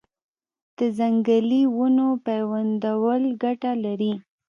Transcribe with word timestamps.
د 0.77 0.79
ځنګلي 0.97 1.61
ونو 1.77 2.07
پیوندول 2.27 3.23
ګټه 3.43 3.71
لري؟ 3.83 4.13